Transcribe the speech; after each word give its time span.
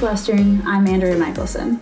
Northwestern, 0.00 0.66
I'm 0.66 0.88
Andrea 0.88 1.14
Michelson. 1.14 1.76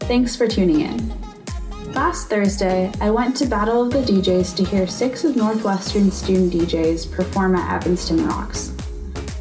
Thanks 0.00 0.34
for 0.34 0.48
tuning 0.48 0.80
in. 0.80 1.92
Last 1.92 2.30
Thursday, 2.30 2.90
I 2.98 3.10
went 3.10 3.36
to 3.36 3.46
Battle 3.46 3.82
of 3.82 3.92
the 3.92 3.98
DJs 3.98 4.56
to 4.56 4.64
hear 4.64 4.86
six 4.86 5.22
of 5.22 5.36
Northwestern 5.36 6.10
student 6.10 6.54
DJs 6.54 7.12
perform 7.12 7.56
at 7.56 7.70
Evanston 7.70 8.26
Rocks. 8.26 8.68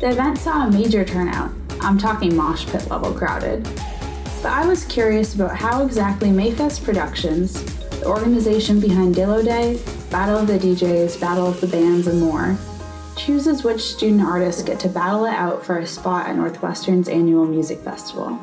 The 0.02 0.10
event 0.10 0.40
saw 0.40 0.68
a 0.68 0.70
major 0.70 1.06
turnout. 1.06 1.52
I'm 1.80 1.98
talking 1.98 2.36
mosh 2.36 2.66
pit 2.66 2.90
level 2.90 3.14
crowded. 3.14 3.64
But 4.44 4.52
I 4.52 4.68
was 4.68 4.84
curious 4.84 5.34
about 5.34 5.56
how 5.56 5.86
exactly 5.86 6.28
Mayfest 6.28 6.84
Productions, 6.84 7.64
the 8.02 8.08
organization 8.08 8.82
behind 8.82 9.16
Dillo 9.16 9.42
Day, 9.42 9.82
Battle 10.12 10.40
of 10.40 10.48
the 10.48 10.60
DJs, 10.60 11.22
Battle 11.22 11.48
of 11.48 11.62
the 11.62 11.68
Bands, 11.68 12.08
and 12.08 12.20
more, 12.20 12.58
chooses 13.28 13.62
which 13.62 13.82
student 13.82 14.22
artists 14.22 14.64
get 14.64 14.80
to 14.80 14.88
battle 14.88 15.26
it 15.26 15.34
out 15.34 15.66
for 15.66 15.80
a 15.80 15.86
spot 15.86 16.28
at 16.28 16.36
Northwestern's 16.38 17.10
annual 17.10 17.46
music 17.46 17.78
festival. 17.80 18.40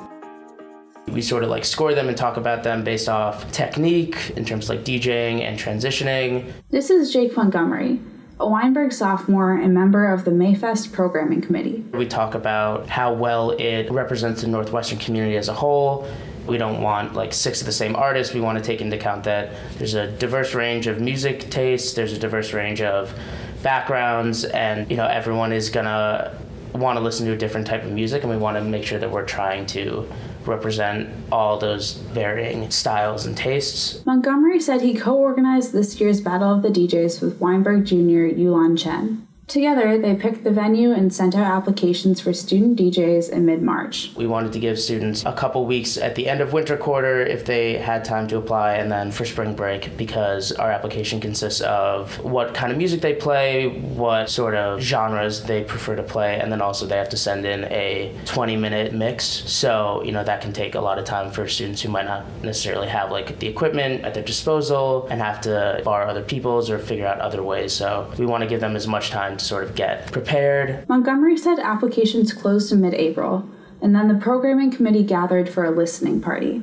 We 1.09 1.23
sort 1.23 1.43
of 1.43 1.49
like 1.49 1.65
score 1.65 1.95
them 1.95 2.09
and 2.09 2.17
talk 2.19 2.37
about 2.37 2.65
them 2.65 2.85
based 2.85 3.09
off 3.09 3.51
technique 3.51 4.35
in 4.37 4.45
terms 4.45 4.69
of 4.69 4.77
like 4.77 4.85
DJing 4.85 5.41
and 5.41 5.59
transitioning. 5.59 6.53
This 6.69 6.91
is 6.91 7.11
Jake 7.15 7.35
Montgomery, 7.35 7.99
a 8.39 8.47
Weinberg 8.47 8.93
sophomore 8.93 9.55
and 9.55 9.73
member 9.73 10.13
of 10.13 10.27
the 10.27 10.31
Mayfest 10.31 10.93
programming 10.93 11.41
committee. 11.41 11.83
We 11.95 12.07
talk 12.07 12.35
about 12.35 12.87
how 12.91 13.15
well 13.15 13.53
it 13.53 13.91
represents 13.91 14.43
the 14.43 14.49
Northwestern 14.49 14.99
community 14.99 15.39
as 15.39 15.49
a 15.49 15.55
whole. 15.55 16.07
We 16.47 16.59
don't 16.59 16.83
want 16.83 17.15
like 17.15 17.33
six 17.33 17.63
of 17.63 17.67
the 17.67 17.73
same 17.73 17.97
artists. 17.97 18.35
We 18.35 18.43
want 18.43 18.59
to 18.59 18.65
take 18.65 18.83
into 18.83 18.99
account 18.99 19.25
that 19.25 19.55
there's 19.79 19.95
a 19.95 20.09
diverse 20.19 20.53
range 20.53 20.89
of 20.89 21.01
music 21.01 21.49
tastes, 21.49 21.95
there's 21.95 22.13
a 22.13 22.19
diverse 22.19 22.53
range 22.53 22.83
of 22.83 23.19
backgrounds, 23.65 24.45
and 24.45 24.89
you 24.89 24.97
know 24.97 25.07
everyone 25.07 25.53
is 25.53 25.71
gonna 25.71 26.39
want 26.73 26.97
to 26.97 27.03
listen 27.03 27.27
to 27.27 27.33
a 27.33 27.37
different 27.37 27.67
type 27.67 27.83
of 27.83 27.91
music, 27.91 28.23
and 28.23 28.31
we 28.31 28.37
want 28.37 28.57
to 28.57 28.63
make 28.63 28.85
sure 28.85 29.01
that 29.01 29.11
we're 29.11 29.27
trying 29.27 29.67
to 29.67 30.09
represent 30.47 31.09
all 31.33 31.59
those 31.59 31.95
varying 31.95 32.71
styles 32.71 33.27
and 33.27 33.37
tastes. 33.37 34.05
Montgomery 34.05 34.61
said 34.61 34.83
he 34.83 34.95
co 34.95 35.17
organized 35.17 35.73
this 35.73 36.01
year's 36.01 36.21
Battle 36.21 36.53
of 36.55 36.63
the 36.63 36.69
DJs 36.69 37.21
with 37.21 37.41
Weinberg 37.41 37.85
Jr. 37.87 38.31
Yulan 38.39 38.79
Chen. 38.79 39.27
Together, 39.47 39.99
they 39.99 40.15
picked 40.15 40.43
the 40.43 40.51
venue 40.51 40.93
and 40.93 41.13
sent 41.13 41.37
out 41.37 41.45
applications 41.45 42.19
for 42.19 42.33
student 42.33 42.79
DJs 42.79 43.29
in 43.29 43.45
mid 43.45 43.63
March. 43.63 44.11
We 44.17 44.27
wanted 44.27 44.55
to 44.55 44.59
give 44.59 44.81
students 44.81 45.23
a 45.27 45.33
couple 45.33 45.67
weeks 45.67 45.99
at 45.99 46.15
the 46.15 46.29
end 46.29 46.41
of 46.41 46.55
winter 46.55 46.79
quarter 46.79 47.21
if 47.21 47.45
they 47.45 47.77
had 47.77 48.07
time 48.07 48.27
to 48.29 48.39
apply, 48.39 48.77
and 48.77 48.91
then 48.91 49.11
for 49.11 49.27
spring 49.27 49.55
break 49.55 49.99
because 49.99 50.51
our 50.53 50.71
application 50.71 51.21
consists 51.21 51.61
of 51.61 52.19
what 52.25 52.55
kind 52.55 52.73
of 52.73 52.79
music 52.79 53.03
they 53.03 53.15
play, 53.15 53.69
what 53.69 54.31
sort 54.31 54.55
of 54.55 54.81
genres 54.81 55.45
they 55.45 55.63
prefer 55.63 55.95
to 55.95 56.03
play, 56.03 56.41
and 56.41 56.51
then 56.51 56.63
also 56.63 56.87
they 56.87 56.97
have 56.97 57.11
to 57.11 57.19
send 57.19 57.45
in 57.45 57.65
a 57.65 58.19
20 58.25 58.57
minute 58.57 58.95
mix. 58.95 59.25
So, 59.27 60.03
you 60.05 60.13
know, 60.13 60.25
that 60.25 60.41
can 60.41 60.55
take 60.55 60.75
a 60.75 60.81
lot 60.81 60.99
of 60.99 61.05
time 61.05 61.31
for 61.31 61.47
students 61.49 61.83
who 61.83 61.91
might 61.91 62.07
not 62.07 62.25
necessarily 62.43 62.89
have 62.89 63.11
like 63.11 63.39
the 63.41 63.47
equipment 63.47 64.05
at 64.05 64.15
their 64.15 64.25
disposal 64.25 65.07
and 65.11 65.21
have 65.21 65.43
to 65.43 65.83
borrow 65.85 66.09
other 66.09 66.23
people's 66.23 66.71
or 66.71 66.79
figure 66.79 67.07
out 67.07 67.19
other 67.21 67.43
ways. 67.43 67.75
So, 67.75 68.11
we 68.19 68.25
want 68.25 68.43
to 68.43 68.49
give 68.49 68.61
them 68.61 68.75
as 68.75 68.87
much 68.87 69.11
time 69.11 69.34
to 69.39 69.45
sort 69.45 69.65
of 69.65 69.75
get 69.75 70.11
prepared. 70.13 70.89
Montgomery 70.89 71.37
said 71.37 71.59
applications 71.59 72.33
closed 72.33 72.73
in 72.73 72.81
mid 72.81 72.95
April, 72.95 73.49
and 73.81 73.95
then 73.95 74.09
the 74.09 74.15
programming 74.15 74.71
committee 74.71 75.03
gathered 75.05 75.49
for 75.49 75.65
a 75.65 75.71
listening 75.71 76.21
party. 76.21 76.63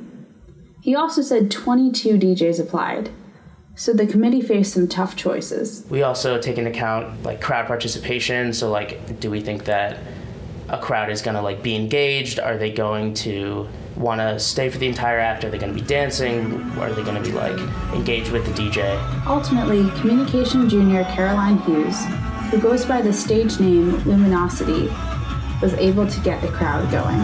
He 0.80 0.96
also 0.96 1.22
said 1.22 1.50
22 1.50 2.18
DJs 2.18 2.60
applied, 2.60 3.10
so 3.74 3.92
the 3.92 4.06
committee 4.06 4.40
faced 4.40 4.74
some 4.74 4.88
tough 4.88 5.16
choices. 5.16 5.86
We 5.88 6.02
also 6.02 6.40
take 6.40 6.58
into 6.58 6.70
account 6.70 7.22
like 7.22 7.40
crowd 7.40 7.66
participation, 7.66 8.52
so 8.52 8.70
like 8.70 9.20
do 9.20 9.30
we 9.30 9.40
think 9.40 9.64
that 9.64 9.98
a 10.68 10.78
crowd 10.78 11.10
is 11.10 11.22
going 11.22 11.36
to 11.36 11.42
like 11.42 11.62
be 11.62 11.76
engaged? 11.76 12.40
Are 12.40 12.56
they 12.56 12.72
going 12.72 13.14
to 13.14 13.68
want 13.96 14.20
to 14.20 14.38
stay 14.40 14.70
for 14.70 14.78
the 14.78 14.86
entire 14.86 15.18
act? 15.18 15.44
Are 15.44 15.50
they 15.50 15.58
going 15.58 15.74
to 15.74 15.80
be 15.80 15.86
dancing? 15.86 16.60
Are 16.78 16.92
they 16.92 17.02
going 17.02 17.22
to 17.22 17.28
be 17.28 17.32
like 17.32 17.58
engaged 17.94 18.30
with 18.30 18.44
the 18.44 18.52
DJ? 18.52 19.26
Ultimately, 19.26 19.88
communication 20.00 20.68
junior 20.68 21.04
Caroline 21.04 21.58
Hughes 21.58 22.04
who 22.52 22.60
goes 22.60 22.84
by 22.84 23.00
the 23.00 23.10
stage 23.10 23.58
name 23.58 23.92
Luminosity, 24.04 24.92
was 25.62 25.72
able 25.78 26.06
to 26.06 26.20
get 26.20 26.38
the 26.42 26.48
crowd 26.48 26.90
going. 26.90 27.16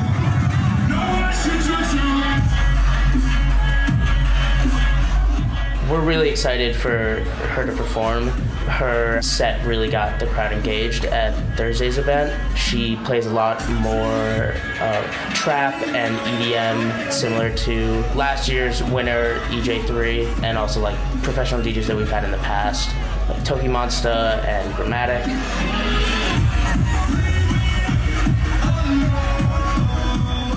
We're 5.91 6.01
really 6.01 6.31
excited 6.31 6.75
for 6.75 7.21
her 7.51 7.67
to 7.67 7.73
perform. 7.73 8.29
Her 8.69 9.21
set 9.21 9.63
really 9.67 9.91
got 9.91 10.19
the 10.19 10.27
crowd 10.29 10.51
engaged 10.51 11.05
at 11.05 11.35
Thursday's 11.59 11.99
event. 11.99 12.33
She 12.57 12.97
plays 13.05 13.27
a 13.27 13.31
lot 13.31 13.69
more 13.69 14.55
of 14.81 15.35
trap 15.35 15.75
and 15.89 16.17
EDM, 16.43 17.13
similar 17.13 17.55
to 17.55 18.01
last 18.15 18.49
year's 18.49 18.83
winner, 18.83 19.41
EJ3, 19.51 20.43
and 20.43 20.57
also 20.57 20.81
like 20.81 20.97
professional 21.23 21.61
DJs 21.61 21.87
that 21.87 21.97
we've 21.99 22.11
had 22.11 22.25
in 22.25 22.31
the 22.31 22.39
past 22.39 22.89
TOKiMONSTA 23.45 24.45
and 24.45 24.75
Gramatik. 24.75 25.25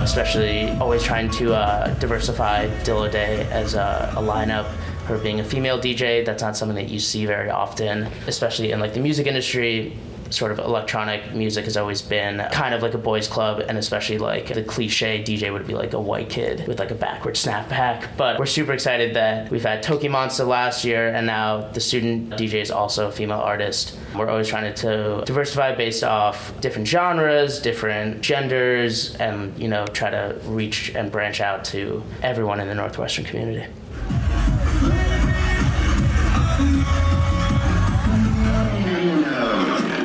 Especially 0.02 0.70
always 0.78 1.02
trying 1.02 1.30
to 1.30 1.54
uh, 1.54 1.94
diversify 1.94 2.68
Dillo 2.84 3.10
Day 3.10 3.46
as 3.50 3.74
a, 3.74 4.12
a 4.16 4.20
lineup 4.20 4.70
her 5.06 5.18
being 5.18 5.40
a 5.40 5.44
female 5.44 5.78
DJ, 5.80 6.24
that's 6.24 6.42
not 6.42 6.56
something 6.56 6.76
that 6.76 6.88
you 6.88 7.00
see 7.00 7.26
very 7.26 7.50
often, 7.50 8.04
especially 8.26 8.70
in 8.70 8.80
like 8.80 8.94
the 8.94 9.00
music 9.00 9.26
industry 9.26 9.96
sort 10.32 10.52
of 10.52 10.58
electronic 10.58 11.34
music 11.34 11.64
has 11.64 11.76
always 11.76 12.02
been 12.02 12.46
kind 12.52 12.74
of 12.74 12.82
like 12.82 12.94
a 12.94 12.98
boys 12.98 13.28
club 13.28 13.62
and 13.68 13.78
especially 13.78 14.18
like 14.18 14.48
the 14.48 14.62
cliche 14.62 15.22
DJ 15.22 15.52
would 15.52 15.66
be 15.66 15.74
like 15.74 15.92
a 15.92 16.00
white 16.00 16.28
kid 16.28 16.66
with 16.66 16.78
like 16.78 16.90
a 16.90 16.94
backward 16.94 17.34
snapback. 17.34 18.16
But 18.16 18.38
we're 18.38 18.46
super 18.46 18.72
excited 18.72 19.14
that 19.14 19.50
we've 19.50 19.62
had 19.62 19.82
TOKiMONSTA 19.82 20.46
last 20.46 20.84
year 20.84 21.08
and 21.08 21.26
now 21.26 21.68
the 21.72 21.80
student 21.80 22.30
DJ 22.30 22.54
is 22.54 22.70
also 22.70 23.08
a 23.08 23.12
female 23.12 23.40
artist. 23.40 23.96
We're 24.16 24.28
always 24.28 24.48
trying 24.48 24.72
to 24.74 25.22
diversify 25.24 25.74
based 25.74 26.04
off 26.04 26.58
different 26.60 26.88
genres, 26.88 27.60
different 27.60 28.20
genders, 28.20 29.14
and 29.16 29.56
you 29.58 29.68
know, 29.68 29.86
try 29.86 30.10
to 30.10 30.38
reach 30.44 30.94
and 30.94 31.10
branch 31.10 31.40
out 31.40 31.64
to 31.66 32.02
everyone 32.22 32.60
in 32.60 32.68
the 32.68 32.74
Northwestern 32.74 33.24
community. 33.24 33.66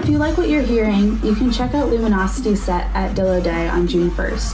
If 0.08 0.14
you 0.14 0.20
like 0.20 0.38
what 0.38 0.48
you're 0.48 0.62
hearing, 0.62 1.20
you 1.22 1.36
can 1.36 1.52
check 1.52 1.74
out 1.74 1.90
Luminosity's 1.90 2.64
set 2.64 2.90
at 2.96 3.14
Dillo 3.14 3.44
Day 3.44 3.68
on 3.68 3.90
June 3.90 4.10
1st. 4.12 4.54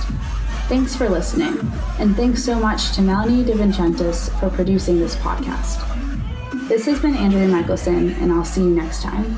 Thanks 0.67 0.95
for 0.95 1.07
listening, 1.07 1.71
and 1.99 2.15
thanks 2.15 2.43
so 2.43 2.59
much 2.59 2.93
to 2.93 3.03
Melanie 3.03 3.43
DeVincentis 3.43 4.31
for 4.39 4.49
producing 4.49 4.97
this 4.97 5.15
podcast. 5.15 5.77
This 6.67 6.85
has 6.87 6.99
been 6.99 7.15
Andrea 7.15 7.47
Michelson, 7.47 8.13
and 8.13 8.31
I'll 8.31 8.43
see 8.43 8.61
you 8.61 8.71
next 8.71 9.03
time. 9.03 9.37